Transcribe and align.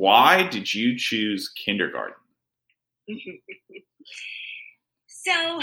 why 0.00 0.44
did 0.44 0.72
you 0.72 0.96
choose 0.96 1.50
kindergarten? 1.62 2.14
so 5.06 5.60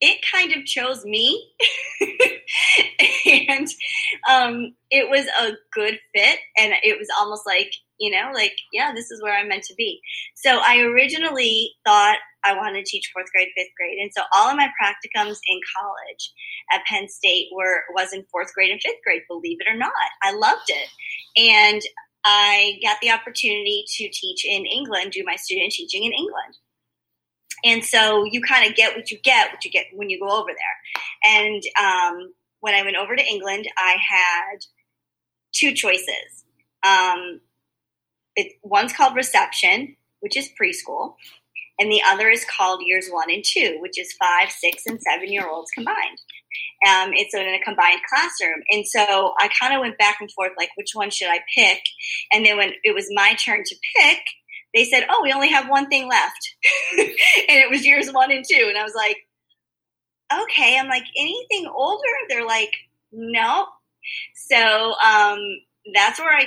it 0.00 0.20
kind 0.32 0.52
of 0.52 0.64
chose 0.64 1.04
me. 1.04 1.54
And 3.26 3.68
um, 4.30 4.74
it 4.90 5.10
was 5.10 5.26
a 5.26 5.52
good 5.74 5.98
fit 6.14 6.38
and 6.58 6.72
it 6.82 6.98
was 6.98 7.08
almost 7.20 7.42
like 7.46 7.70
you 8.00 8.10
know 8.10 8.30
like 8.32 8.54
yeah 8.72 8.92
this 8.94 9.10
is 9.10 9.22
where 9.22 9.36
i'm 9.36 9.48
meant 9.48 9.64
to 9.64 9.74
be. 9.74 10.00
So 10.36 10.58
i 10.62 10.78
originally 10.78 11.72
thought 11.84 12.16
i 12.44 12.56
wanted 12.56 12.84
to 12.84 12.90
teach 12.90 13.10
fourth 13.12 13.26
grade 13.32 13.48
fifth 13.54 13.74
grade 13.76 13.98
and 14.00 14.10
so 14.16 14.22
all 14.34 14.48
of 14.48 14.56
my 14.56 14.68
practicums 14.80 15.38
in 15.46 15.60
college 15.76 16.32
at 16.72 16.84
penn 16.86 17.08
state 17.08 17.48
were 17.54 17.82
was 17.94 18.14
in 18.14 18.24
fourth 18.30 18.54
grade 18.54 18.70
and 18.70 18.80
fifth 18.80 19.02
grade 19.04 19.22
believe 19.28 19.58
it 19.60 19.70
or 19.70 19.76
not. 19.76 19.92
I 20.22 20.32
loved 20.32 20.68
it. 20.68 20.88
And 21.36 21.82
i 22.24 22.78
got 22.82 22.96
the 23.00 23.10
opportunity 23.10 23.84
to 23.88 24.08
teach 24.10 24.44
in 24.44 24.66
england 24.66 25.12
do 25.12 25.22
my 25.24 25.36
student 25.36 25.72
teaching 25.72 26.04
in 26.04 26.12
england 26.12 26.56
and 27.64 27.84
so 27.84 28.24
you 28.24 28.40
kind 28.40 28.68
of 28.68 28.76
get 28.76 28.96
what 28.96 29.10
you 29.10 29.18
get, 29.18 29.50
what 29.52 29.64
you 29.64 29.70
get 29.70 29.86
when 29.92 30.10
you 30.10 30.20
go 30.20 30.28
over 30.28 30.50
there. 30.50 31.34
And 31.34 31.62
um, 31.80 32.32
when 32.60 32.74
I 32.74 32.82
went 32.82 32.96
over 32.96 33.16
to 33.16 33.24
England, 33.24 33.68
I 33.76 33.96
had 34.08 34.58
two 35.52 35.72
choices. 35.72 36.44
Um, 36.86 37.40
it, 38.36 38.52
one's 38.62 38.92
called 38.92 39.16
reception, 39.16 39.96
which 40.20 40.36
is 40.36 40.50
preschool, 40.60 41.14
and 41.80 41.90
the 41.90 42.02
other 42.06 42.28
is 42.28 42.44
called 42.44 42.82
years 42.84 43.08
one 43.10 43.30
and 43.30 43.44
two, 43.44 43.78
which 43.80 43.98
is 43.98 44.12
five, 44.12 44.50
six, 44.50 44.84
and 44.86 45.00
seven 45.00 45.32
year 45.32 45.48
olds 45.48 45.70
combined. 45.72 46.20
Um, 46.86 47.10
it's 47.12 47.34
in 47.34 47.40
a 47.40 47.60
combined 47.64 48.00
classroom. 48.08 48.62
And 48.70 48.86
so 48.86 49.34
I 49.38 49.48
kind 49.60 49.74
of 49.74 49.80
went 49.80 49.98
back 49.98 50.16
and 50.20 50.30
forth, 50.32 50.52
like, 50.56 50.70
which 50.76 50.92
one 50.94 51.10
should 51.10 51.28
I 51.28 51.40
pick? 51.56 51.80
And 52.32 52.44
then 52.44 52.56
when 52.56 52.72
it 52.84 52.94
was 52.94 53.06
my 53.14 53.34
turn 53.34 53.62
to 53.64 53.76
pick, 53.96 54.20
they 54.74 54.84
said, 54.84 55.06
"Oh, 55.08 55.20
we 55.22 55.32
only 55.32 55.48
have 55.48 55.68
one 55.68 55.88
thing 55.88 56.08
left," 56.08 56.54
and 56.98 57.08
it 57.48 57.70
was 57.70 57.86
years 57.86 58.12
one 58.12 58.30
and 58.30 58.44
two. 58.48 58.66
And 58.68 58.76
I 58.76 58.82
was 58.82 58.94
like, 58.94 59.16
"Okay." 60.42 60.78
I'm 60.78 60.88
like, 60.88 61.04
"Anything 61.16 61.66
older?" 61.74 62.02
They're 62.28 62.46
like, 62.46 62.72
"No." 63.10 63.66
So 64.34 64.94
um, 65.04 65.38
that's 65.94 66.18
where 66.18 66.36
I 66.36 66.46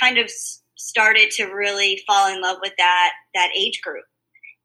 kind 0.00 0.18
of 0.18 0.30
started 0.76 1.30
to 1.32 1.44
really 1.46 2.02
fall 2.06 2.32
in 2.32 2.42
love 2.42 2.58
with 2.60 2.74
that 2.78 3.12
that 3.34 3.50
age 3.56 3.80
group. 3.82 4.04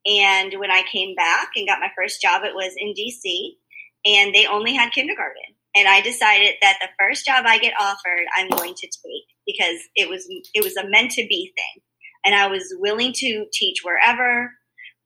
And 0.04 0.54
when 0.58 0.70
I 0.70 0.82
came 0.90 1.14
back 1.14 1.50
and 1.56 1.66
got 1.66 1.80
my 1.80 1.90
first 1.96 2.20
job, 2.20 2.42
it 2.44 2.54
was 2.54 2.74
in 2.76 2.92
DC, 2.92 3.56
and 4.04 4.34
they 4.34 4.46
only 4.46 4.74
had 4.74 4.92
kindergarten. 4.92 5.56
And 5.74 5.88
I 5.88 6.02
decided 6.02 6.56
that 6.60 6.78
the 6.80 6.88
first 6.98 7.24
job 7.24 7.44
I 7.46 7.58
get 7.58 7.72
offered, 7.80 8.26
I'm 8.36 8.50
going 8.50 8.74
to 8.74 8.86
take 8.86 9.26
because 9.46 9.80
it 9.96 10.08
was 10.08 10.26
it 10.54 10.62
was 10.62 10.76
a 10.76 10.88
meant 10.88 11.12
to 11.12 11.26
be 11.28 11.52
thing 11.56 11.82
and 12.24 12.34
I 12.34 12.46
was 12.46 12.74
willing 12.78 13.12
to 13.14 13.46
teach 13.52 13.82
wherever. 13.82 14.52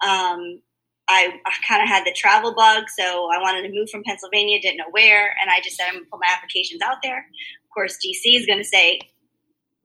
Um, 0.07 0.61
I, 1.09 1.39
I 1.47 1.53
kind 1.67 1.83
of 1.83 1.89
had 1.89 2.05
the 2.05 2.13
travel 2.13 2.55
bug, 2.55 2.85
so 2.99 3.29
I 3.33 3.41
wanted 3.41 3.63
to 3.63 3.73
move 3.73 3.89
from 3.91 4.03
Pennsylvania, 4.03 4.61
didn't 4.61 4.79
know 4.79 4.91
where, 4.91 5.35
and 5.41 5.51
I 5.51 5.61
just 5.63 5.77
said 5.77 5.87
I'm 5.89 6.01
to 6.01 6.11
put 6.11 6.21
my 6.21 6.35
applications 6.35 6.83
out 6.83 6.99
there. 7.03 7.19
Of 7.19 7.71
course, 7.73 7.97
DC 8.05 8.39
is 8.39 8.47
going 8.47 8.59
to 8.59 8.65
say 8.65 9.01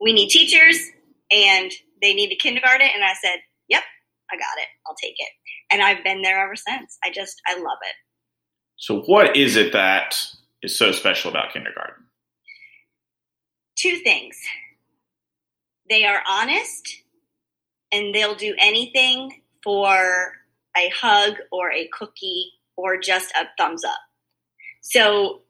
we 0.00 0.12
need 0.12 0.28
teachers 0.28 0.78
and 1.30 1.70
they 2.02 2.12
need 2.12 2.32
a 2.32 2.36
kindergarten, 2.36 2.88
and 2.92 3.04
I 3.04 3.14
said, 3.22 3.38
"Yep, 3.68 3.82
I 4.32 4.36
got 4.36 4.58
it. 4.58 4.68
I'll 4.86 4.96
take 5.00 5.14
it." 5.16 5.30
And 5.70 5.80
I've 5.80 6.02
been 6.02 6.22
there 6.22 6.42
ever 6.42 6.56
since. 6.56 6.98
I 7.04 7.10
just 7.10 7.40
I 7.46 7.54
love 7.54 7.78
it. 7.82 7.94
So, 8.82 9.02
what 9.02 9.36
is 9.36 9.54
it 9.54 9.72
that 9.74 10.18
is 10.60 10.76
so 10.76 10.90
special 10.90 11.30
about 11.30 11.52
kindergarten? 11.52 12.02
Two 13.78 13.98
things. 13.98 14.36
They 15.88 16.04
are 16.04 16.20
honest 16.28 16.96
and 17.92 18.12
they'll 18.12 18.34
do 18.34 18.56
anything 18.58 19.42
for 19.62 20.32
a 20.76 20.90
hug 21.00 21.34
or 21.52 21.70
a 21.70 21.88
cookie 21.96 22.54
or 22.76 22.98
just 22.98 23.32
a 23.40 23.44
thumbs 23.56 23.84
up. 23.84 24.00
So 24.80 25.42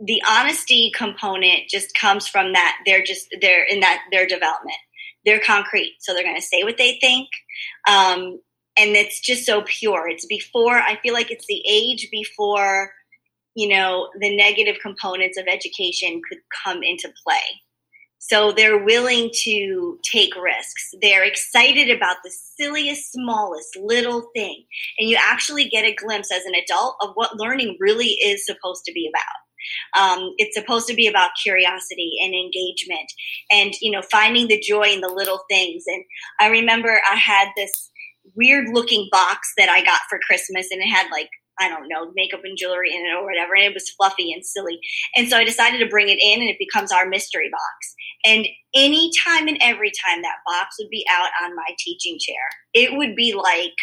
the 0.00 0.20
honesty 0.28 0.90
component 0.92 1.68
just 1.68 1.94
comes 1.94 2.26
from 2.26 2.54
that 2.54 2.78
they're 2.84 3.04
just 3.04 3.28
they're 3.40 3.64
in 3.64 3.78
that 3.78 4.00
their 4.10 4.26
development. 4.26 4.78
They're 5.24 5.38
concrete, 5.38 5.98
so 6.00 6.14
they're 6.14 6.24
going 6.24 6.34
to 6.34 6.42
say 6.42 6.64
what 6.64 6.78
they 6.78 6.98
think. 7.00 7.28
Um, 7.88 8.40
and 8.80 8.96
it's 8.96 9.20
just 9.20 9.44
so 9.44 9.62
pure. 9.62 10.08
It's 10.08 10.26
before 10.26 10.76
I 10.76 10.96
feel 11.02 11.14
like 11.14 11.30
it's 11.30 11.46
the 11.46 11.62
age 11.68 12.08
before 12.10 12.92
you 13.54 13.68
know 13.68 14.08
the 14.20 14.34
negative 14.34 14.76
components 14.80 15.38
of 15.38 15.46
education 15.48 16.20
could 16.28 16.38
come 16.64 16.82
into 16.82 17.12
play 17.24 17.60
so 18.22 18.52
they're 18.52 18.84
willing 18.84 19.30
to 19.44 19.98
take 20.04 20.36
risks. 20.36 20.90
They're 21.00 21.24
excited 21.24 21.90
about 21.90 22.16
the 22.22 22.30
silliest, 22.30 23.12
smallest 23.12 23.78
little 23.80 24.28
thing. 24.36 24.66
And 24.98 25.08
you 25.08 25.16
actually 25.18 25.70
get 25.70 25.86
a 25.86 25.94
glimpse 25.94 26.30
as 26.30 26.44
an 26.44 26.52
adult 26.54 26.96
of 27.00 27.12
what 27.14 27.36
learning 27.36 27.78
really 27.80 28.18
is 28.22 28.44
supposed 28.44 28.84
to 28.84 28.92
be 28.92 29.10
about. 29.10 30.00
Um, 30.02 30.34
it's 30.36 30.54
supposed 30.54 30.86
to 30.88 30.94
be 30.94 31.06
about 31.06 31.30
curiosity 31.42 32.18
and 32.22 32.34
engagement 32.34 33.10
and, 33.50 33.72
you 33.80 33.90
know, 33.90 34.02
finding 34.12 34.48
the 34.48 34.60
joy 34.60 34.92
in 34.92 35.00
the 35.00 35.08
little 35.08 35.40
things. 35.50 35.84
And 35.86 36.04
I 36.38 36.48
remember 36.48 37.00
I 37.10 37.16
had 37.16 37.48
this 37.56 37.90
weird 38.34 38.68
looking 38.72 39.08
box 39.10 39.52
that 39.56 39.68
I 39.68 39.82
got 39.84 40.00
for 40.08 40.18
Christmas 40.26 40.68
and 40.70 40.80
it 40.80 40.88
had 40.88 41.10
like 41.10 41.28
I 41.60 41.68
don't 41.68 41.88
know, 41.88 42.10
makeup 42.14 42.40
and 42.42 42.56
jewelry 42.56 42.90
in 42.94 43.04
it 43.04 43.14
or 43.14 43.22
whatever. 43.22 43.54
And 43.54 43.64
it 43.64 43.74
was 43.74 43.90
fluffy 43.90 44.32
and 44.32 44.44
silly. 44.44 44.80
And 45.14 45.28
so 45.28 45.36
I 45.36 45.44
decided 45.44 45.78
to 45.78 45.88
bring 45.90 46.08
it 46.08 46.18
in 46.18 46.40
and 46.40 46.48
it 46.48 46.56
becomes 46.58 46.90
our 46.90 47.06
mystery 47.06 47.50
box. 47.50 47.94
And 48.24 48.48
any 48.74 49.10
time 49.26 49.46
and 49.46 49.58
every 49.60 49.92
time 50.06 50.22
that 50.22 50.38
box 50.46 50.76
would 50.78 50.88
be 50.88 51.04
out 51.10 51.28
on 51.44 51.54
my 51.54 51.68
teaching 51.78 52.18
chair, 52.18 52.40
it 52.72 52.96
would 52.96 53.14
be 53.14 53.34
like 53.34 53.74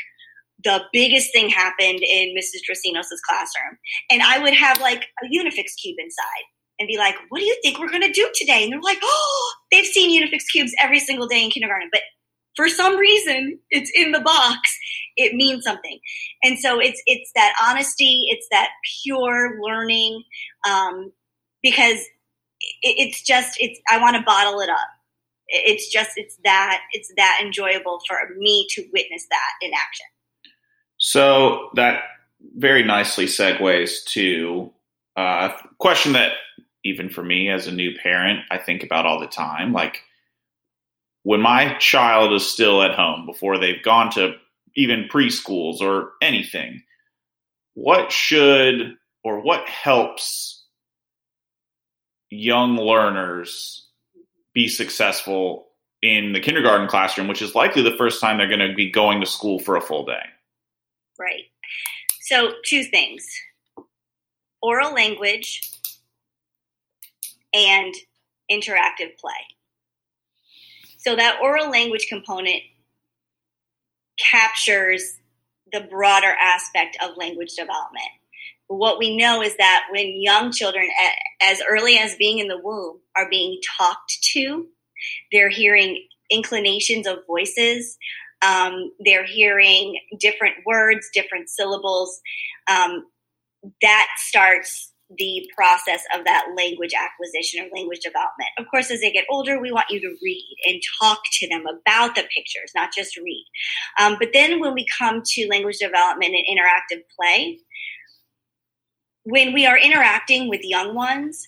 the 0.63 0.84
biggest 0.91 1.31
thing 1.31 1.50
happened 1.50 2.00
in 2.02 2.36
Mrs. 2.36 2.66
Drasinos' 2.68 3.22
classroom. 3.28 3.78
And 4.09 4.24
I 4.24 4.40
would 4.40 4.56
have 4.56 4.81
like 4.81 5.06
a 5.24 5.28
Unifix 5.28 5.78
cube 5.81 5.97
inside 6.00 6.46
and 6.80 6.88
be 6.88 6.97
like, 6.97 7.16
what 7.30 7.40
do 7.40 7.46
you 7.46 7.57
think 7.62 7.80
we're 7.80 7.90
going 7.90 8.02
to 8.02 8.12
do 8.12 8.30
today? 8.36 8.63
And 8.63 8.74
they're 8.74 8.81
like, 8.81 9.00
oh, 9.03 9.53
they've 9.72 9.86
seen 9.86 10.19
Unifix 10.19 10.44
cubes 10.52 10.74
every 10.80 11.00
single 11.00 11.28
day 11.28 11.44
in 11.44 11.52
kindergarten. 11.52 11.90
But 11.91 12.02
for 12.57 12.68
some 12.68 12.97
reason, 12.97 13.59
it's 13.69 13.91
in 13.95 14.12
the 14.12 14.19
box. 14.19 14.78
It 15.16 15.34
means 15.34 15.63
something. 15.63 16.00
And 16.44 16.59
so 16.59 16.79
it's, 16.79 17.01
it's 17.06 17.31
that 17.35 17.53
honesty. 17.66 18.23
It's 18.29 18.47
that 18.51 18.69
pure 19.01 19.57
learning. 19.62 20.23
Um, 20.69 21.13
because 21.63 22.00
it's 22.81 23.22
just 23.23 23.57
it's 23.59 23.79
i 23.90 24.00
want 24.00 24.16
to 24.16 24.23
bottle 24.23 24.59
it 24.59 24.69
up 24.69 24.88
it's 25.47 25.90
just 25.91 26.12
it's 26.16 26.38
that 26.44 26.81
it's 26.91 27.12
that 27.18 27.40
enjoyable 27.44 28.00
for 28.07 28.18
me 28.38 28.68
to 28.69 28.84
witness 28.94 29.25
that 29.29 29.66
in 29.66 29.72
action 29.74 30.06
so 30.97 31.69
that 31.75 32.03
very 32.56 32.84
nicely 32.84 33.25
segues 33.25 34.03
to 34.06 34.72
a 35.16 35.51
question 35.79 36.13
that 36.13 36.34
even 36.84 37.09
for 37.09 37.24
me 37.24 37.50
as 37.50 37.68
a 37.68 37.72
new 37.72 37.95
parent 37.97 38.39
i 38.51 38.57
think 38.57 38.84
about 38.84 39.06
all 39.06 39.19
the 39.19 39.28
time 39.28 39.72
like 39.72 40.01
when 41.27 41.41
my 41.41 41.73
child 41.73 42.31
is 42.31 42.49
still 42.49 42.81
at 42.81 42.95
home 42.95 43.25
before 43.25 43.57
they've 43.57 43.83
gone 43.83 44.09
to 44.09 44.31
even 44.77 45.09
preschools 45.11 45.81
or 45.81 46.13
anything 46.21 46.81
what 47.73 48.13
should 48.13 48.95
or 49.25 49.41
what 49.41 49.67
helps 49.67 50.63
young 52.29 52.77
learners 52.77 53.89
be 54.53 54.69
successful 54.69 55.67
in 56.01 56.31
the 56.31 56.39
kindergarten 56.39 56.88
classroom, 56.88 57.27
which 57.27 57.41
is 57.41 57.53
likely 57.53 57.81
the 57.81 57.97
first 57.97 58.21
time 58.21 58.38
they're 58.38 58.47
going 58.47 58.65
to 58.65 58.73
be 58.73 58.89
going 58.89 59.19
to 59.19 59.27
school 59.27 59.59
for 59.59 59.75
a 59.75 59.81
full 59.81 60.05
day? 60.05 60.23
Right. 61.19 61.44
So, 62.21 62.53
two 62.63 62.83
things 62.85 63.27
oral 64.61 64.94
language 64.94 65.61
and 67.53 67.94
interactive 68.49 69.17
play. 69.19 69.56
So, 71.07 71.16
that 71.16 71.40
oral 71.41 71.69
language 71.69 72.07
component 72.09 72.63
captures 74.19 75.19
the 75.71 75.81
broader 75.81 76.33
aspect 76.42 76.98
of 77.01 77.18
language 77.18 77.54
development 77.56 78.09
what 78.68 79.00
we 79.00 79.15
know 79.15 79.42
is 79.42 79.56
that 79.57 79.86
when 79.92 80.21
young 80.21 80.51
children, 80.51 80.89
as 81.42 81.62
early 81.69 81.98
as 81.98 82.15
being 82.15 82.39
in 82.39 82.48
the 82.48 82.59
womb, 82.62 83.00
are 83.15 83.30
being 83.30 83.59
talked 83.77 84.18
to, 84.33 84.68
they're 85.31 85.50
hearing 85.50 86.06
inclinations 86.30 87.07
of 87.07 87.19
voices. 87.25 87.98
Um, 88.45 88.92
they're 89.04 89.25
hearing 89.25 90.00
different 90.19 90.56
words, 90.65 91.07
different 91.13 91.50
syllables. 91.50 92.19
Um, 92.69 93.06
that 93.81 94.07
starts 94.18 94.94
the 95.09 95.50
process 95.56 96.04
of 96.13 96.25
that 96.25 96.48
language 96.57 96.94
acquisition 96.94 97.62
or 97.62 97.75
language 97.75 98.01
development. 98.01 98.50
Of 98.57 98.65
course, 98.69 98.92
as 98.92 99.00
they 99.00 99.12
get 99.12 99.25
older, 99.30 99.59
we 99.59 99.71
want 99.71 99.89
you 99.89 100.01
to 100.01 100.15
read 100.21 100.57
and 100.65 100.81
talk 101.01 101.19
to 101.39 101.48
them 101.48 101.63
about 101.65 102.15
the 102.15 102.24
pictures, 102.24 102.71
not 102.75 102.89
just 102.94 103.15
read. 103.15 103.45
Um, 104.00 104.18
but 104.19 104.30
then 104.33 104.59
when 104.59 104.74
we 104.74 104.86
come 104.98 105.21
to 105.24 105.48
language 105.48 105.77
development 105.77 106.33
and 106.36 106.45
interactive 106.45 107.04
play, 107.18 107.59
when 109.24 109.54
we 109.54 109.65
are 109.65 109.77
interacting 109.77 110.50
with 110.50 110.62
young 110.63 110.94
ones, 110.94 111.48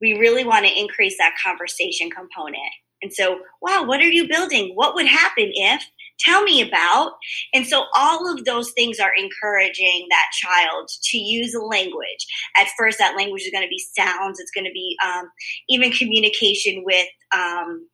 we 0.00 0.14
really 0.14 0.44
want 0.44 0.66
to 0.66 0.78
increase 0.78 1.16
that 1.18 1.36
conversation 1.42 2.10
component. 2.10 2.72
And 3.02 3.12
so, 3.12 3.40
wow, 3.62 3.84
what 3.84 4.00
are 4.00 4.08
you 4.08 4.28
building? 4.28 4.72
What 4.74 4.94
would 4.94 5.06
happen 5.06 5.50
if? 5.54 5.82
Tell 6.18 6.42
me 6.42 6.66
about. 6.66 7.12
And 7.52 7.66
so, 7.66 7.84
all 7.96 8.32
of 8.32 8.44
those 8.44 8.70
things 8.72 8.98
are 8.98 9.12
encouraging 9.16 10.06
that 10.10 10.26
child 10.32 10.88
to 11.10 11.18
use 11.18 11.54
language. 11.54 12.26
At 12.56 12.68
first, 12.78 12.98
that 12.98 13.16
language 13.16 13.42
is 13.42 13.50
going 13.52 13.64
to 13.64 13.68
be 13.68 13.84
sounds. 13.96 14.40
It's 14.40 14.50
going 14.50 14.64
to 14.64 14.72
be 14.72 14.96
um, 15.04 15.30
even 15.68 15.92
communication 15.92 16.82
with 16.84 17.08
um, 17.34 17.88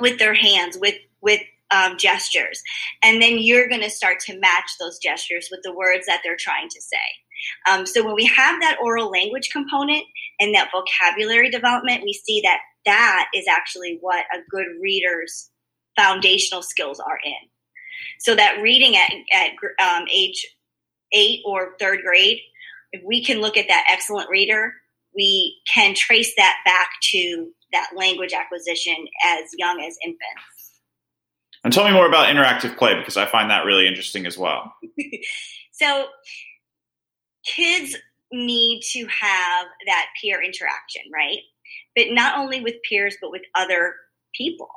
with 0.00 0.18
their 0.18 0.34
hands, 0.34 0.76
with 0.80 0.96
with 1.20 1.40
um, 1.70 1.96
gestures, 1.98 2.62
and 3.02 3.22
then 3.22 3.38
you're 3.38 3.68
going 3.68 3.82
to 3.82 3.90
start 3.90 4.20
to 4.20 4.38
match 4.38 4.70
those 4.80 4.98
gestures 4.98 5.48
with 5.50 5.60
the 5.62 5.74
words 5.74 6.06
that 6.06 6.20
they're 6.24 6.36
trying 6.36 6.68
to 6.68 6.80
say. 6.80 6.96
Um, 7.70 7.86
so 7.86 8.04
when 8.04 8.14
we 8.14 8.24
have 8.26 8.60
that 8.60 8.78
oral 8.82 9.10
language 9.10 9.50
component 9.52 10.04
and 10.40 10.54
that 10.54 10.70
vocabulary 10.72 11.50
development, 11.50 12.02
we 12.02 12.12
see 12.12 12.40
that 12.42 12.58
that 12.86 13.28
is 13.34 13.46
actually 13.48 13.98
what 14.00 14.24
a 14.34 14.38
good 14.50 14.66
reader's 14.80 15.50
foundational 15.96 16.62
skills 16.62 17.00
are 17.00 17.18
in. 17.24 17.48
So 18.20 18.34
that 18.34 18.60
reading 18.62 18.96
at, 18.96 19.10
at 19.32 19.50
um, 19.82 20.06
age 20.12 20.46
eight 21.12 21.40
or 21.44 21.74
third 21.78 22.00
grade, 22.04 22.38
if 22.92 23.02
we 23.04 23.24
can 23.24 23.40
look 23.40 23.56
at 23.56 23.68
that 23.68 23.86
excellent 23.90 24.28
reader, 24.30 24.72
we 25.14 25.56
can 25.72 25.94
trace 25.94 26.32
that 26.36 26.56
back 26.64 26.90
to 27.10 27.50
that 27.72 27.90
language 27.96 28.32
acquisition 28.32 28.96
as 29.24 29.44
young 29.56 29.80
as 29.80 29.96
infants. 30.04 30.80
And 31.64 31.72
tell 31.72 31.84
me 31.84 31.92
more 31.92 32.06
about 32.06 32.28
interactive 32.28 32.76
play 32.76 32.94
because 32.94 33.16
I 33.16 33.26
find 33.26 33.50
that 33.50 33.64
really 33.64 33.88
interesting 33.88 34.26
as 34.26 34.38
well. 34.38 34.72
so 35.72 36.06
kids 37.44 37.96
need 38.32 38.82
to 38.92 39.00
have 39.06 39.66
that 39.86 40.06
peer 40.20 40.42
interaction, 40.42 41.02
right? 41.12 41.38
But 41.94 42.06
not 42.10 42.38
only 42.38 42.60
with 42.60 42.74
peers, 42.88 43.16
but 43.20 43.30
with 43.30 43.42
other 43.54 43.94
people. 44.34 44.68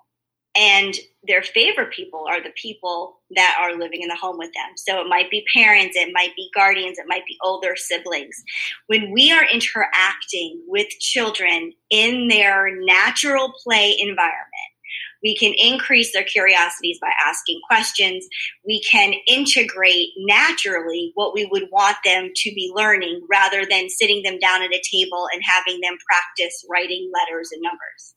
And 0.59 0.94
their 1.23 1.41
favorite 1.41 1.94
people 1.94 2.25
are 2.29 2.44
the 2.44 2.51
people 2.61 3.21
that 3.33 3.57
are 3.61 3.79
living 3.79 4.01
in 4.01 4.09
the 4.09 4.15
home 4.15 4.38
with 4.38 4.51
them. 4.53 4.75
So 4.75 5.00
it 5.00 5.07
might 5.07 5.31
be 5.31 5.45
parents, 5.53 5.95
it 5.95 6.11
might 6.13 6.35
be 6.35 6.50
guardians, 6.53 6.97
it 6.97 7.06
might 7.07 7.25
be 7.25 7.38
older 7.41 7.77
siblings. 7.77 8.35
When 8.88 9.13
we 9.13 9.31
are 9.31 9.45
interacting 9.45 10.61
with 10.67 10.89
children 11.00 11.71
in 11.89 12.27
their 12.27 12.75
natural 12.75 13.53
play 13.63 13.95
environment, 14.00 14.69
we 15.23 15.33
can 15.35 15.53
increase 15.57 16.11
their 16.11 16.23
curiosities 16.23 16.97
by 17.00 17.11
asking 17.25 17.61
questions. 17.69 18.27
We 18.65 18.81
can 18.81 19.13
integrate 19.27 20.09
naturally 20.17 21.11
what 21.15 21.33
we 21.33 21.45
would 21.45 21.67
want 21.71 21.97
them 22.03 22.31
to 22.35 22.50
be 22.53 22.71
learning 22.73 23.25
rather 23.29 23.65
than 23.65 23.89
sitting 23.89 24.23
them 24.23 24.39
down 24.39 24.61
at 24.61 24.73
a 24.73 24.83
table 24.91 25.27
and 25.31 25.41
having 25.44 25.79
them 25.81 25.97
practice 26.06 26.65
writing 26.69 27.11
letters 27.13 27.50
and 27.53 27.61
numbers. 27.61 28.15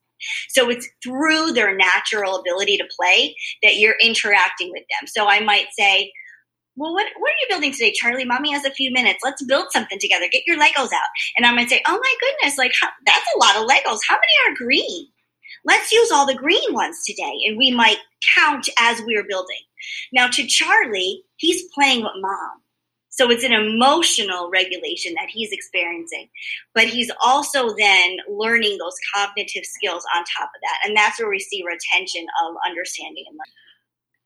So 0.49 0.69
it's 0.71 0.89
through 1.03 1.53
their 1.53 1.77
natural 1.77 2.37
ability 2.37 2.77
to 2.79 2.89
play 2.99 3.37
that 3.63 3.77
you're 3.77 3.97
interacting 4.01 4.71
with 4.71 4.85
them. 4.91 5.07
So 5.07 5.29
I 5.29 5.41
might 5.41 5.67
say, 5.79 6.13
well, 6.77 6.95
what, 6.95 7.07
what 7.19 7.31
are 7.31 7.41
you 7.41 7.47
building 7.51 7.73
today, 7.73 7.93
Charlie? 7.95 8.25
Mommy 8.25 8.53
has 8.53 8.65
a 8.65 8.71
few 8.71 8.91
minutes. 8.93 9.21
Let's 9.23 9.45
build 9.45 9.67
something 9.71 9.99
together. 9.99 10.27
Get 10.33 10.47
your 10.47 10.59
Legos 10.59 10.87
out. 10.87 11.11
And 11.37 11.45
I 11.45 11.55
might 11.55 11.69
say, 11.69 11.83
oh 11.87 12.01
my 12.03 12.15
goodness, 12.21 12.57
like 12.57 12.73
how, 12.81 12.89
that's 13.05 13.27
a 13.35 13.39
lot 13.39 13.57
of 13.57 13.69
Legos. 13.69 14.01
How 14.09 14.17
many 14.17 14.51
are 14.51 14.57
green? 14.57 15.09
let's 15.65 15.93
use 15.93 16.11
all 16.11 16.27
the 16.27 16.35
green 16.35 16.73
ones 16.73 17.03
today. 17.05 17.33
And 17.47 17.59
we 17.59 17.71
might 17.71 17.99
count 18.37 18.69
as 18.79 19.01
we're 19.05 19.27
building. 19.29 19.61
Now, 20.13 20.29
to 20.29 20.47
Charlie, 20.47 21.23
he's 21.37 21.65
playing 21.75 22.03
with 22.03 22.13
mom. 22.21 22.63
So 23.13 23.31
it's 23.31 23.45
an 23.45 23.53
emotional 23.53 24.51
regulation 24.51 25.13
that 25.15 25.29
he's 25.29 25.53
experiencing. 25.53 26.29
But 26.75 26.85
he's 26.85 27.11
also 27.23 27.75
then 27.77 28.17
learning 28.29 28.79
those 28.79 28.95
cognitive 29.15 29.65
skills 29.65 30.05
on 30.17 30.25
top 30.25 30.49
of 30.55 30.61
that. 30.63 30.89
And 30.89 30.97
that's 30.97 31.21
where 31.21 31.29
we 31.29 31.39
see 31.39 31.63
retention 31.63 32.27
of 32.43 32.57
understanding 32.67 33.25
and 33.29 33.37
learning. 33.37 33.53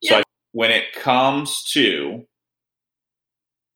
So 0.05 0.17
yeah. 0.19 0.23
when 0.53 0.71
it 0.71 0.93
comes 0.95 1.65
to 1.73 2.25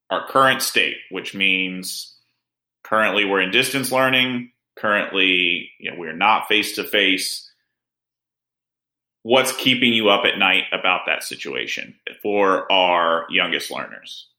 our 0.09 0.27
current 0.27 0.61
state, 0.61 0.97
which 1.11 1.35
means 1.35 2.15
currently 2.83 3.25
we're 3.25 3.41
in 3.41 3.51
distance 3.51 3.91
learning, 3.91 4.53
currently 4.77 5.71
you 5.77 5.91
know, 5.91 5.97
we're 5.99 6.13
not 6.15 6.47
face 6.47 6.75
to 6.75 6.85
face 6.85 7.51
what's 9.23 9.55
keeping 9.55 9.93
you 9.93 10.09
up 10.09 10.25
at 10.25 10.37
night 10.37 10.63
about 10.71 11.01
that 11.05 11.23
situation 11.23 11.95
for 12.21 12.71
our 12.71 13.25
youngest 13.29 13.71
learners? 13.71 14.30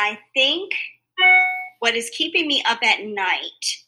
I 0.00 0.18
think 0.32 0.72
what 1.80 1.94
is 1.94 2.10
keeping 2.10 2.46
me 2.46 2.62
up 2.66 2.78
at 2.82 3.04
night 3.04 3.84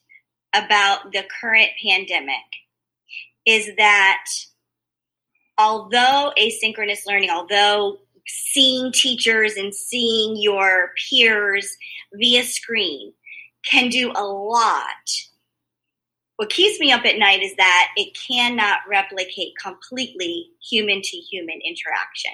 about 0.55 1.13
the 1.13 1.25
current 1.41 1.71
pandemic 1.83 2.45
is 3.47 3.71
that 3.79 4.25
although 5.57 6.33
asynchronous 6.39 7.07
learning, 7.07 7.31
although 7.31 7.97
seeing 8.27 8.93
teachers 8.93 9.57
and 9.57 9.75
seeing 9.75 10.37
your 10.37 10.93
peers 11.09 11.77
via 12.13 12.45
screen 12.45 13.15
can 13.65 13.89
do 13.89 14.13
a 14.15 14.23
lot 14.23 15.09
what 16.37 16.51
keeps 16.51 16.81
me 16.81 16.91
up 16.91 17.05
at 17.05 17.19
night 17.19 17.41
is 17.41 17.55
that 17.57 17.91
it 17.97 18.19
cannot 18.19 18.79
replicate 18.89 19.53
completely 19.63 20.49
human 20.69 21.01
to 21.01 21.17
human 21.17 21.61
interaction. 21.65 22.33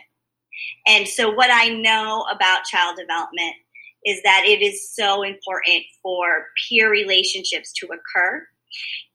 And 0.86 1.06
so, 1.06 1.30
what 1.30 1.50
I 1.52 1.68
know 1.68 2.24
about 2.32 2.64
child 2.64 2.96
development 2.96 3.54
is 4.04 4.20
that 4.22 4.44
it 4.46 4.62
is 4.62 4.94
so 4.94 5.22
important 5.22 5.84
for 6.02 6.46
peer 6.68 6.90
relationships 6.90 7.72
to 7.74 7.86
occur. 7.86 8.46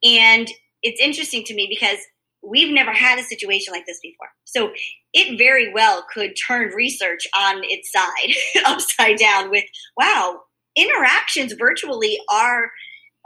And 0.04 0.48
it's 0.82 1.02
interesting 1.02 1.44
to 1.46 1.54
me 1.54 1.68
because 1.70 2.00
we've 2.44 2.74
never 2.74 2.92
had 2.92 3.20
a 3.20 3.24
situation 3.24 3.74
like 3.74 3.86
this 3.86 4.00
before. 4.02 4.28
So, 4.46 4.72
it 5.14 5.38
very 5.38 5.72
well 5.72 6.06
could 6.12 6.34
turn 6.48 6.74
research 6.74 7.28
on 7.38 7.62
its 7.64 7.92
side, 7.92 8.64
upside 8.66 9.18
down, 9.18 9.52
with 9.52 9.64
wow, 9.96 10.40
interactions 10.76 11.54
virtually 11.54 12.18
are 12.32 12.72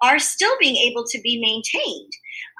are 0.04 0.20
still 0.20 0.56
being 0.60 0.76
able 0.76 1.04
to 1.08 1.20
be 1.22 1.40
maintained. 1.42 2.12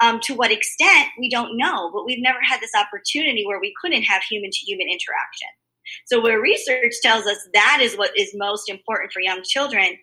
Um, 0.02 0.18
to 0.22 0.34
what 0.34 0.50
extent, 0.50 1.08
we 1.18 1.30
don't 1.30 1.56
know, 1.56 1.90
but 1.92 2.04
we've 2.04 2.22
never 2.22 2.38
had 2.42 2.60
this 2.60 2.72
opportunity 2.74 3.44
where 3.46 3.60
we 3.60 3.72
couldn't 3.80 4.02
have 4.02 4.22
human 4.22 4.50
to 4.50 4.58
human 4.58 4.88
interaction. 4.88 5.48
So, 6.06 6.20
where 6.20 6.40
research 6.40 6.94
tells 7.02 7.26
us 7.26 7.38
that 7.54 7.78
is 7.80 7.96
what 7.96 8.18
is 8.18 8.32
most 8.34 8.68
important 8.68 9.12
for 9.12 9.20
young 9.20 9.42
children, 9.44 9.98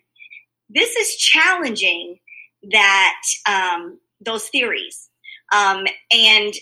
this 0.68 0.96
is 0.96 1.16
challenging 1.16 2.18
that 2.70 3.22
um, 3.48 3.98
those 4.24 4.48
theories. 4.48 5.08
Um, 5.52 5.84
and 6.12 6.54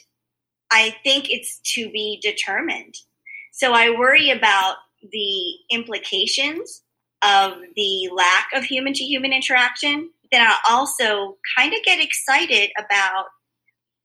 I 0.71 0.94
think 1.03 1.31
it's 1.31 1.61
to 1.75 1.91
be 1.91 2.21
determined. 2.23 2.94
So, 3.52 3.73
I 3.73 3.90
worry 3.90 4.31
about 4.31 4.76
the 5.02 5.54
implications 5.71 6.83
of 7.23 7.52
the 7.76 8.11
lack 8.14 8.49
of 8.54 8.64
human 8.64 8.93
to 8.95 9.04
human 9.04 9.33
interaction 9.33 10.11
then 10.35 10.45
I 10.45 10.57
also 10.69 11.37
kind 11.57 11.73
of 11.73 11.83
get 11.85 12.02
excited 12.02 12.71
about 12.76 13.26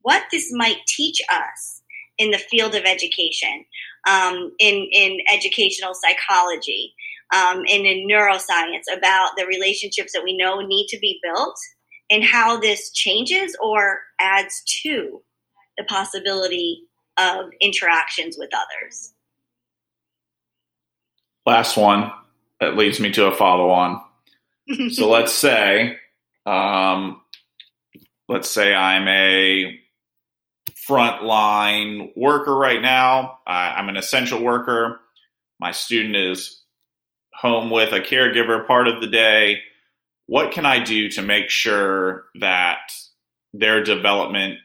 what 0.01 0.23
this 0.31 0.49
might 0.51 0.77
teach 0.87 1.19
us 1.31 1.81
in 2.19 2.29
the 2.29 2.37
field 2.37 2.75
of 2.75 2.83
education, 2.85 3.65
um, 4.09 4.51
in, 4.59 4.87
in 4.91 5.19
educational 5.31 5.93
psychology, 5.93 6.93
um, 7.33 7.59
and 7.59 7.85
in 7.85 8.07
neuroscience 8.07 8.85
about 8.95 9.31
the 9.37 9.45
relationships 9.45 10.13
that 10.13 10.23
we 10.23 10.35
know 10.35 10.61
need 10.61 10.87
to 10.87 10.99
be 10.99 11.19
built 11.21 11.55
and 12.09 12.23
how 12.23 12.59
this 12.59 12.91
changes 12.91 13.55
or 13.61 13.99
adds 14.19 14.63
to 14.83 15.21
the 15.77 15.83
possibility 15.83 16.81
of 17.17 17.51
interactions 17.61 18.35
with 18.37 18.49
others. 18.53 19.13
Last 21.45 21.77
one 21.77 22.11
that 22.59 22.75
leads 22.75 22.99
me 22.99 23.11
to 23.11 23.27
a 23.27 23.35
follow 23.35 23.69
on. 23.69 24.01
so 24.91 25.09
let's 25.09 25.31
say 25.31 25.97
um, 26.45 27.21
let's 28.27 28.49
say 28.49 28.73
I'm 28.73 29.07
a 29.07 29.79
frontline 30.89 32.09
worker 32.17 32.55
right 32.55 32.81
now. 32.81 33.39
I'm 33.45 33.89
an 33.89 33.97
essential 33.97 34.41
worker. 34.41 34.99
My 35.59 35.71
student 35.71 36.15
is 36.15 36.63
home 37.33 37.69
with 37.69 37.93
a 37.93 37.99
caregiver 37.99 38.65
part 38.65 38.87
of 38.87 38.99
the 38.99 39.07
day. 39.07 39.59
What 40.25 40.51
can 40.51 40.65
I 40.65 40.83
do 40.83 41.09
to 41.09 41.21
make 41.21 41.49
sure 41.49 42.25
that 42.39 42.91
their 43.53 43.83
development 43.83 44.55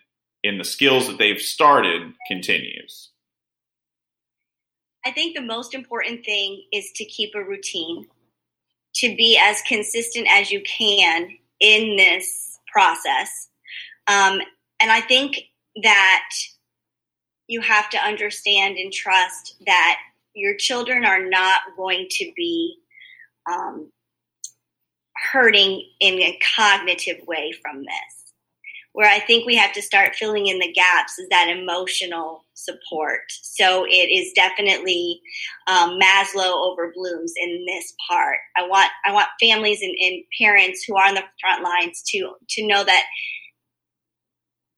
in 0.43 0.59
the 0.59 0.64
skills 0.64 1.07
that 1.09 1.19
they've 1.19 1.40
started 1.40 2.14
continues? 2.26 3.11
I 5.07 5.11
think 5.11 5.37
the 5.37 5.43
most 5.43 5.75
important 5.75 6.25
thing 6.25 6.64
is 6.73 6.90
to 6.97 7.04
keep 7.04 7.35
a 7.35 7.45
routine, 7.45 8.07
to 8.97 9.14
be 9.14 9.38
as 9.40 9.61
consistent 9.69 10.26
as 10.31 10.50
you 10.50 10.62
can 10.62 11.28
in 11.61 11.97
this 11.97 12.59
process. 12.73 13.49
Um, 14.07 14.40
and 14.81 14.90
I 14.90 15.00
think 15.00 15.37
that 15.83 16.28
you 17.47 17.61
have 17.61 17.90
to 17.90 17.99
understand 17.99 18.76
and 18.78 18.93
trust 18.93 19.57
that 19.66 19.99
your 20.35 20.57
children 20.57 21.04
are 21.04 21.25
not 21.28 21.61
going 21.76 22.07
to 22.11 22.33
be 22.37 22.76
um, 23.50 23.90
hurting 25.33 25.87
in 26.00 26.14
a 26.21 26.38
cognitive 26.57 27.19
way 27.26 27.52
from 27.62 27.81
this. 27.83 28.33
where 28.93 29.11
I 29.11 29.19
think 29.19 29.45
we 29.45 29.57
have 29.57 29.73
to 29.75 29.83
start 29.83 30.14
filling 30.14 30.47
in 30.47 30.61
the 30.61 30.73
gaps 30.73 31.19
is 31.19 31.28
that 31.31 31.49
emotional 31.49 32.45
support. 32.54 33.23
So 33.43 33.85
it 33.85 33.90
is 34.11 34.33
definitely 34.35 35.21
um, 35.66 35.99
Maslow 36.00 36.52
over 36.52 36.93
Bloom's 36.95 37.35
in 37.37 37.64
this 37.66 37.93
part. 38.09 38.38
I 38.57 38.66
want 38.69 38.90
I 39.04 39.12
want 39.12 39.28
families 39.40 39.83
and, 39.83 39.95
and 40.00 40.23
parents 40.40 40.85
who 40.85 40.97
are 40.97 41.09
on 41.09 41.14
the 41.14 41.25
front 41.40 41.64
lines 41.64 42.02
to 42.09 42.35
to 42.50 42.66
know 42.66 42.85
that 42.85 43.04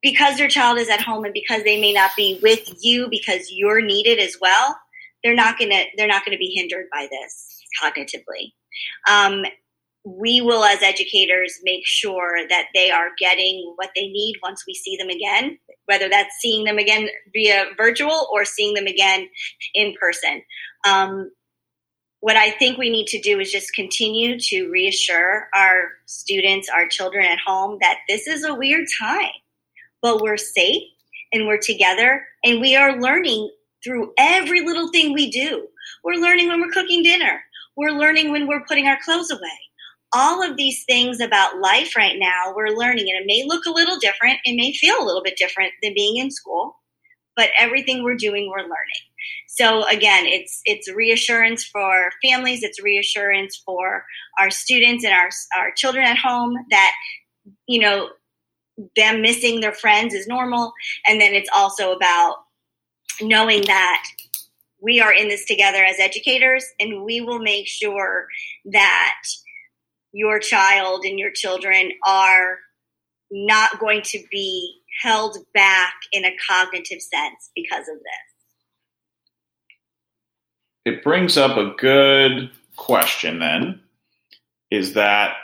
because 0.06 0.36
their 0.36 0.46
child 0.46 0.78
is 0.78 0.88
at 0.88 1.00
home 1.00 1.24
and 1.24 1.34
because 1.34 1.64
they 1.64 1.80
may 1.80 1.92
not 1.92 2.12
be 2.16 2.38
with 2.40 2.72
you 2.80 3.08
because 3.10 3.50
you're 3.50 3.80
needed 3.80 4.20
as 4.20 4.36
well, 4.40 4.78
they're 5.24 5.34
not 5.34 5.58
gonna 5.58 5.82
they're 5.96 6.06
not 6.06 6.24
gonna 6.24 6.38
be 6.38 6.54
hindered 6.54 6.86
by 6.92 7.08
this 7.10 7.60
cognitively. 7.82 8.52
Um, 9.10 9.44
we 10.04 10.40
will, 10.40 10.62
as 10.62 10.80
educators, 10.80 11.58
make 11.64 11.84
sure 11.84 12.46
that 12.48 12.66
they 12.72 12.92
are 12.92 13.08
getting 13.18 13.72
what 13.74 13.90
they 13.96 14.06
need 14.06 14.36
once 14.40 14.62
we 14.64 14.74
see 14.74 14.96
them 14.96 15.08
again, 15.08 15.58
whether 15.86 16.08
that's 16.08 16.36
seeing 16.38 16.64
them 16.64 16.78
again 16.78 17.08
via 17.32 17.64
virtual 17.76 18.28
or 18.32 18.44
seeing 18.44 18.74
them 18.74 18.86
again 18.86 19.28
in 19.74 19.92
person. 20.00 20.40
Um, 20.86 21.32
what 22.20 22.36
I 22.36 22.52
think 22.52 22.78
we 22.78 22.90
need 22.90 23.08
to 23.08 23.20
do 23.20 23.40
is 23.40 23.50
just 23.50 23.74
continue 23.74 24.38
to 24.38 24.68
reassure 24.70 25.48
our 25.52 25.88
students, 26.06 26.68
our 26.68 26.86
children 26.86 27.24
at 27.24 27.40
home, 27.44 27.78
that 27.80 27.98
this 28.08 28.28
is 28.28 28.44
a 28.44 28.54
weird 28.54 28.86
time, 29.00 29.32
but 30.02 30.20
we're 30.20 30.36
safe 30.36 30.82
and 31.32 31.46
we're 31.46 31.58
together 31.58 32.26
and 32.44 32.60
we 32.60 32.76
are 32.76 33.00
learning 33.00 33.50
through 33.84 34.12
every 34.18 34.64
little 34.64 34.90
thing 34.90 35.12
we 35.12 35.30
do. 35.30 35.66
We're 36.04 36.20
learning 36.20 36.48
when 36.48 36.60
we're 36.60 36.72
cooking 36.72 37.02
dinner. 37.02 37.42
We're 37.76 37.98
learning 37.98 38.30
when 38.32 38.46
we're 38.46 38.64
putting 38.66 38.86
our 38.86 38.98
clothes 39.04 39.30
away 39.30 39.58
all 40.14 40.42
of 40.42 40.56
these 40.56 40.84
things 40.84 41.20
about 41.20 41.60
life 41.60 41.94
right 41.96 42.16
now 42.18 42.52
we're 42.54 42.68
learning 42.68 43.06
and 43.08 43.20
it 43.20 43.26
may 43.26 43.44
look 43.46 43.66
a 43.66 43.70
little 43.70 43.98
different 43.98 44.38
it 44.44 44.56
may 44.56 44.72
feel 44.72 45.00
a 45.00 45.04
little 45.04 45.22
bit 45.22 45.36
different 45.36 45.72
than 45.82 45.92
being 45.94 46.16
in 46.16 46.30
school 46.30 46.76
but 47.34 47.50
everything 47.58 48.02
we're 48.02 48.16
doing 48.16 48.48
we're 48.48 48.62
learning 48.62 49.04
so 49.48 49.86
again 49.88 50.24
it's 50.26 50.60
it's 50.64 50.90
reassurance 50.92 51.64
for 51.64 52.10
families 52.22 52.62
it's 52.62 52.82
reassurance 52.82 53.60
for 53.64 54.04
our 54.38 54.50
students 54.50 55.04
and 55.04 55.12
our 55.12 55.28
our 55.56 55.70
children 55.76 56.04
at 56.04 56.16
home 56.16 56.54
that 56.70 56.92
you 57.66 57.80
know 57.80 58.08
them 58.94 59.22
missing 59.22 59.60
their 59.60 59.72
friends 59.72 60.14
is 60.14 60.26
normal 60.26 60.72
and 61.06 61.20
then 61.20 61.34
it's 61.34 61.48
also 61.54 61.92
about 61.92 62.36
knowing 63.20 63.62
that 63.62 64.04
we 64.80 65.00
are 65.00 65.12
in 65.12 65.28
this 65.28 65.46
together 65.46 65.82
as 65.82 65.98
educators 65.98 66.64
and 66.78 67.02
we 67.02 67.20
will 67.20 67.38
make 67.38 67.66
sure 67.66 68.26
that 68.66 69.22
your 70.12 70.38
child 70.38 71.04
and 71.04 71.18
your 71.18 71.30
children 71.30 71.90
are 72.06 72.58
not 73.30 73.78
going 73.78 74.02
to 74.02 74.22
be 74.30 74.80
held 75.02 75.38
back 75.52 75.94
in 76.12 76.24
a 76.24 76.34
cognitive 76.48 77.02
sense 77.02 77.50
because 77.54 77.88
of 77.88 77.96
this. 77.96 78.36
It 80.84 81.02
brings 81.02 81.36
up 81.36 81.56
a 81.56 81.74
good 81.76 82.50
question 82.76 83.40
then 83.40 83.80
is 84.70 84.94
that 84.94 85.36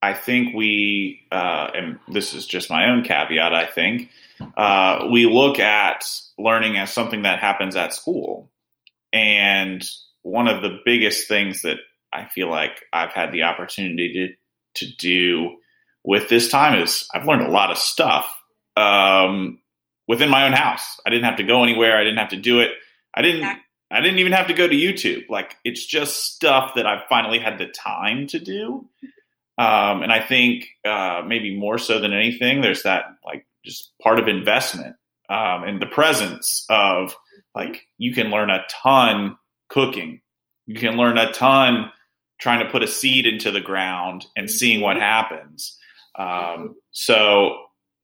I 0.00 0.14
think 0.14 0.54
we, 0.54 1.26
uh, 1.32 1.70
and 1.74 1.98
this 2.08 2.34
is 2.34 2.46
just 2.46 2.70
my 2.70 2.88
own 2.88 3.02
caveat, 3.02 3.52
I 3.52 3.66
think, 3.66 4.10
uh, 4.56 5.08
we 5.10 5.26
look 5.26 5.58
at 5.58 6.04
learning 6.38 6.76
as 6.76 6.92
something 6.92 7.22
that 7.22 7.40
happens 7.40 7.74
at 7.74 7.94
school. 7.94 8.50
And 9.12 9.84
one 10.22 10.46
of 10.46 10.62
the 10.62 10.80
biggest 10.84 11.26
things 11.28 11.62
that 11.62 11.78
I 12.12 12.26
feel 12.26 12.48
like 12.48 12.84
I've 12.92 13.12
had 13.12 13.32
the 13.32 13.44
opportunity 13.44 14.12
to 14.14 14.34
to 14.74 14.96
do 14.96 15.56
with 16.04 16.28
this 16.28 16.48
time 16.48 16.80
is 16.80 17.08
I've 17.12 17.26
learned 17.26 17.42
a 17.42 17.50
lot 17.50 17.70
of 17.72 17.78
stuff 17.78 18.32
um, 18.76 19.58
within 20.06 20.30
my 20.30 20.46
own 20.46 20.52
house. 20.52 21.00
I 21.04 21.10
didn't 21.10 21.24
have 21.24 21.38
to 21.38 21.42
go 21.42 21.64
anywhere. 21.64 21.96
I 21.96 22.04
didn't 22.04 22.18
have 22.18 22.30
to 22.30 22.36
do 22.36 22.60
it. 22.60 22.70
I 23.14 23.22
didn't. 23.22 23.42
I 23.90 24.00
didn't 24.02 24.18
even 24.18 24.32
have 24.32 24.48
to 24.48 24.54
go 24.54 24.68
to 24.68 24.74
YouTube. 24.74 25.28
Like 25.28 25.56
it's 25.64 25.84
just 25.84 26.34
stuff 26.34 26.72
that 26.76 26.86
I've 26.86 27.08
finally 27.08 27.38
had 27.38 27.58
the 27.58 27.66
time 27.66 28.26
to 28.28 28.38
do. 28.38 28.86
Um, 29.58 30.02
and 30.02 30.12
I 30.12 30.20
think 30.20 30.66
uh, 30.84 31.22
maybe 31.26 31.56
more 31.56 31.78
so 31.78 31.98
than 31.98 32.12
anything, 32.12 32.60
there's 32.60 32.84
that 32.84 33.06
like 33.24 33.44
just 33.64 33.92
part 34.00 34.20
of 34.20 34.28
investment 34.28 34.94
um, 35.28 35.64
and 35.64 35.82
the 35.82 35.86
presence 35.86 36.64
of 36.70 37.14
like 37.54 37.86
you 37.98 38.14
can 38.14 38.30
learn 38.30 38.50
a 38.50 38.64
ton 38.70 39.36
cooking. 39.68 40.20
You 40.66 40.76
can 40.76 40.96
learn 40.96 41.18
a 41.18 41.32
ton 41.32 41.90
trying 42.40 42.64
to 42.64 42.70
put 42.70 42.82
a 42.82 42.86
seed 42.86 43.26
into 43.26 43.50
the 43.50 43.60
ground 43.60 44.26
and 44.36 44.50
seeing 44.50 44.80
what 44.80 44.96
happens. 44.96 45.76
Um, 46.16 46.76
so, 46.90 47.56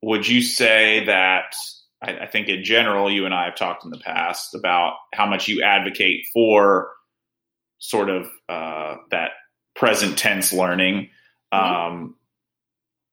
would 0.02 0.26
you 0.26 0.42
say 0.42 1.04
that? 1.06 1.54
I, 2.02 2.18
I, 2.18 2.26
think 2.26 2.48
in 2.48 2.64
general, 2.64 3.10
you 3.10 3.24
and 3.24 3.34
I 3.34 3.46
have 3.46 3.56
talked 3.56 3.84
in 3.84 3.90
the 3.90 3.98
past 3.98 4.54
about 4.54 4.94
how 5.14 5.26
much 5.26 5.48
you 5.48 5.62
advocate 5.62 6.26
for 6.32 6.90
sort 7.78 8.10
of 8.10 8.26
uh, 8.48 8.96
that 9.10 9.30
present 9.74 10.18
tense 10.18 10.52
learning. 10.52 11.10
Um, 11.54 12.16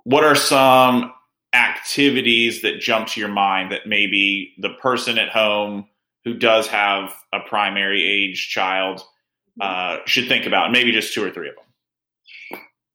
what 0.03 0.23
are 0.23 0.35
some 0.35 1.13
activities 1.53 2.61
that 2.61 2.79
jump 2.79 3.07
to 3.09 3.19
your 3.19 3.29
mind 3.29 3.71
that 3.71 3.87
maybe 3.87 4.53
the 4.57 4.69
person 4.81 5.17
at 5.17 5.29
home 5.29 5.87
who 6.23 6.33
does 6.33 6.67
have 6.67 7.13
a 7.33 7.39
primary 7.39 8.03
age 8.03 8.49
child 8.49 9.01
uh, 9.59 9.97
should 10.05 10.27
think 10.27 10.45
about? 10.45 10.71
Maybe 10.71 10.91
just 10.91 11.13
two 11.13 11.23
or 11.23 11.29
three 11.31 11.49
of 11.49 11.55
them. 11.55 11.65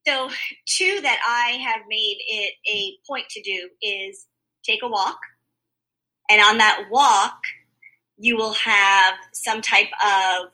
So, 0.07 0.31
two 0.67 1.01
that 1.03 1.19
I 1.27 1.57
have 1.57 1.83
made 1.89 2.19
it 2.29 2.55
a 2.73 2.93
point 3.09 3.29
to 3.31 3.43
do 3.43 3.69
is 3.83 4.27
take 4.65 4.83
a 4.83 4.89
walk. 4.89 5.19
And 6.31 6.41
on 6.41 6.59
that 6.59 6.87
walk, 6.91 7.39
you 8.17 8.37
will 8.37 8.55
have 8.55 9.15
some 9.33 9.61
type 9.61 9.89
of 10.05 10.49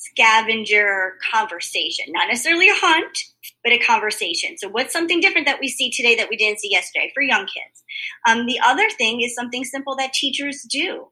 scavenger 0.00 1.18
conversation, 1.30 2.06
not 2.08 2.28
necessarily 2.28 2.68
a 2.68 2.74
hunt, 2.74 3.18
but 3.62 3.72
a 3.72 3.78
conversation. 3.78 4.56
So, 4.56 4.68
what's 4.68 4.92
something 4.92 5.20
different 5.20 5.46
that 5.46 5.60
we 5.60 5.68
see 5.68 5.90
today 5.90 6.16
that 6.16 6.28
we 6.30 6.36
didn't 6.36 6.60
see 6.60 6.70
yesterday 6.70 7.10
for 7.14 7.22
young 7.22 7.46
kids? 7.46 7.84
Um, 8.26 8.46
the 8.46 8.60
other 8.64 8.88
thing 8.90 9.20
is 9.20 9.34
something 9.34 9.64
simple 9.64 9.96
that 9.96 10.12
teachers 10.12 10.66
do 10.68 11.08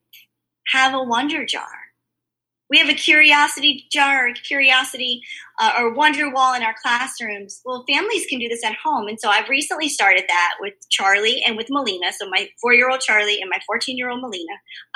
have 0.72 0.94
a 0.94 1.02
wonder 1.02 1.44
jar 1.44 1.88
we 2.70 2.78
have 2.78 2.88
a 2.88 2.94
curiosity 2.94 3.86
jar, 3.90 4.30
curiosity 4.32 5.22
uh, 5.58 5.72
or 5.78 5.92
wonder 5.92 6.30
wall 6.30 6.54
in 6.54 6.62
our 6.62 6.74
classrooms. 6.82 7.60
Well, 7.64 7.84
families 7.88 8.26
can 8.26 8.38
do 8.38 8.48
this 8.48 8.64
at 8.64 8.76
home. 8.82 9.08
And 9.08 9.18
so 9.18 9.28
I've 9.28 9.48
recently 9.48 9.88
started 9.88 10.24
that 10.28 10.54
with 10.60 10.74
Charlie 10.90 11.42
and 11.46 11.56
with 11.56 11.66
Melina. 11.70 12.12
So 12.18 12.28
my 12.30 12.48
four 12.60 12.74
year 12.74 12.90
old 12.90 13.00
Charlie 13.00 13.40
and 13.40 13.50
my 13.50 13.58
14 13.66 13.96
year 13.96 14.10
old 14.10 14.20
Melina. 14.20 14.54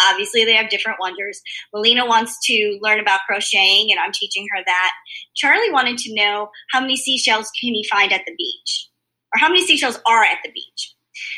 Obviously, 0.09 0.45
they 0.45 0.55
have 0.55 0.71
different 0.71 0.99
wonders. 1.01 1.41
Melina 1.75 2.07
wants 2.07 2.39
to 2.47 2.79
learn 2.81 3.01
about 3.01 3.21
crocheting, 3.27 3.89
and 3.91 3.99
I'm 3.99 4.13
teaching 4.13 4.47
her 4.55 4.63
that. 4.65 4.93
Charlie 5.35 5.73
wanted 5.73 5.99
to 5.99 6.15
know 6.15 6.49
how 6.71 6.81
many 6.81 6.97
seashells 6.97 7.51
can 7.61 7.75
he 7.75 7.87
find 7.91 8.13
at 8.13 8.23
the 8.27 8.35
beach 8.37 8.89
or 9.35 9.41
how 9.41 9.49
many 9.49 9.65
seashells 9.65 10.01
are 10.07 10.23
at 10.23 10.39
the 10.45 10.53
beach. 10.53 10.95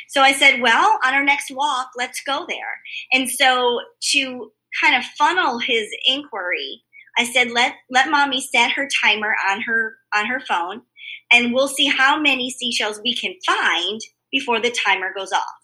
So 0.09 0.21
I 0.21 0.33
said, 0.33 0.61
well, 0.61 0.99
on 1.05 1.15
our 1.15 1.25
next 1.25 1.51
walk, 1.51 1.89
let's 1.97 2.21
go 2.25 2.47
there. 2.49 2.81
And 3.13 3.29
so 3.29 3.81
to 4.13 4.53
kind 4.83 4.97
of 4.97 5.05
funnel 5.19 5.59
his 5.59 5.89
inquiry, 6.07 6.84
I 7.17 7.25
said, 7.25 7.51
let 7.51 7.75
let 7.91 8.11
mommy 8.11 8.41
set 8.41 8.73
her 8.73 8.89
timer 9.03 9.35
on 9.51 9.63
her 9.63 9.97
on 10.15 10.27
her 10.27 10.41
phone 10.41 10.83
and 11.33 11.53
we'll 11.53 11.69
see 11.69 11.87
how 11.87 12.21
many 12.21 12.51
seashells 12.51 13.01
we 13.03 13.15
can 13.15 13.35
find 13.47 14.01
before 14.31 14.61
the 14.61 14.75
timer 14.85 15.13
goes 15.15 15.33
off. 15.33 15.64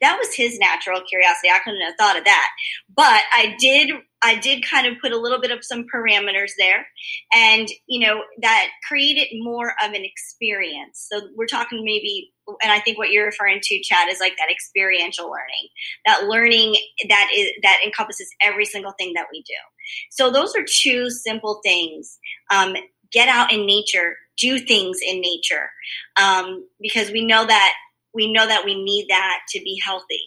That 0.00 0.18
was 0.18 0.34
his 0.34 0.58
natural 0.58 1.00
curiosity. 1.08 1.48
I 1.48 1.60
couldn't 1.64 1.80
have 1.80 1.94
thought 1.98 2.18
of 2.18 2.24
that. 2.24 2.48
But 2.94 3.22
I 3.32 3.56
did 3.58 3.90
I 4.24 4.36
did 4.36 4.64
kind 4.64 4.86
of 4.86 4.94
put 5.02 5.12
a 5.12 5.18
little 5.18 5.38
bit 5.38 5.50
of 5.50 5.62
some 5.62 5.84
parameters 5.94 6.52
there. 6.58 6.86
And, 7.34 7.68
you 7.86 8.06
know, 8.06 8.22
that 8.40 8.68
created 8.88 9.28
more 9.42 9.74
of 9.84 9.92
an 9.92 10.02
experience. 10.02 11.06
So 11.12 11.28
we're 11.36 11.44
talking 11.44 11.84
maybe, 11.84 12.32
and 12.62 12.72
I 12.72 12.80
think 12.80 12.96
what 12.96 13.10
you're 13.10 13.26
referring 13.26 13.60
to, 13.62 13.82
Chad, 13.82 14.08
is 14.08 14.20
like 14.20 14.32
that 14.38 14.50
experiential 14.50 15.26
learning, 15.26 15.68
that 16.06 16.24
learning 16.26 16.74
that 17.06 17.28
is, 17.36 17.50
that 17.62 17.80
encompasses 17.84 18.34
every 18.42 18.64
single 18.64 18.92
thing 18.98 19.12
that 19.14 19.26
we 19.30 19.42
do. 19.42 19.52
So 20.10 20.30
those 20.30 20.56
are 20.56 20.64
two 20.66 21.10
simple 21.10 21.60
things. 21.62 22.18
Um, 22.50 22.76
get 23.12 23.28
out 23.28 23.52
in 23.52 23.66
nature, 23.66 24.16
do 24.38 24.58
things 24.58 24.98
in 25.06 25.20
nature, 25.20 25.68
um, 26.16 26.66
because 26.80 27.10
we 27.10 27.26
know 27.26 27.44
that 27.44 27.74
we 28.14 28.32
know 28.32 28.46
that 28.46 28.64
we 28.64 28.82
need 28.82 29.06
that 29.08 29.40
to 29.50 29.60
be 29.60 29.80
healthy. 29.84 30.22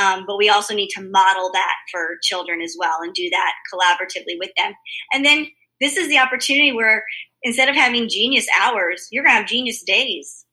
Um, 0.00 0.24
but 0.26 0.36
we 0.36 0.48
also 0.48 0.74
need 0.74 0.90
to 0.90 1.02
model 1.02 1.50
that 1.52 1.74
for 1.90 2.18
children 2.22 2.60
as 2.60 2.76
well 2.78 2.98
and 3.02 3.14
do 3.14 3.28
that 3.30 3.52
collaboratively 3.72 4.38
with 4.38 4.50
them. 4.56 4.72
And 5.12 5.24
then 5.24 5.48
this 5.80 5.96
is 5.96 6.08
the 6.08 6.18
opportunity 6.18 6.72
where 6.72 7.04
instead 7.42 7.68
of 7.68 7.74
having 7.74 8.08
genius 8.08 8.46
hours, 8.60 9.08
you're 9.10 9.24
going 9.24 9.34
to 9.34 9.40
have 9.40 9.48
genius 9.48 9.82
days. 9.82 10.44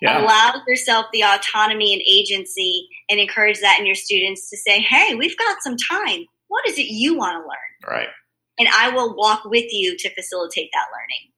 Yeah. 0.00 0.22
Allow 0.22 0.62
yourself 0.66 1.06
the 1.12 1.22
autonomy 1.22 1.92
and 1.92 2.02
agency 2.02 2.88
and 3.10 3.20
encourage 3.20 3.60
that 3.60 3.78
in 3.78 3.86
your 3.86 3.94
students 3.94 4.48
to 4.50 4.56
say, 4.56 4.80
hey, 4.80 5.14
we've 5.14 5.36
got 5.36 5.58
some 5.62 5.76
time. 5.76 6.24
What 6.48 6.66
is 6.66 6.78
it 6.78 6.86
you 6.86 7.16
want 7.16 7.34
to 7.34 7.40
learn? 7.40 7.96
Right. 7.98 8.08
And 8.58 8.68
I 8.68 8.90
will 8.90 9.14
walk 9.14 9.44
with 9.44 9.66
you 9.70 9.96
to 9.98 10.14
facilitate 10.14 10.70
that 10.72 10.86
learning. 10.90 11.32